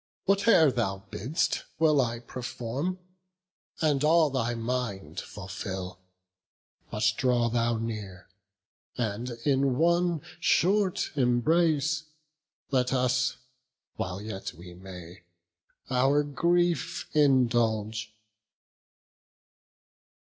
whate'er 0.25 0.71
thou 0.71 1.03
bidd'st 1.11 1.61
Will 1.77 2.01
I 2.01 2.17
perform, 2.17 2.97
and 3.81 4.03
all 4.03 4.31
thy 4.31 4.55
mind 4.55 5.19
fulfil; 5.19 5.99
But 6.89 7.03
draw 7.17 7.49
thou 7.49 7.77
near; 7.77 8.27
and 8.97 9.29
in 9.45 9.77
one 9.77 10.21
short 10.39 11.11
embrace, 11.15 12.05
Let 12.71 12.91
us, 12.91 13.37
while 13.95 14.19
yet 14.19 14.55
we 14.55 14.73
may, 14.73 15.21
our 15.91 16.23
grief 16.23 17.07
indulge." 17.15 18.11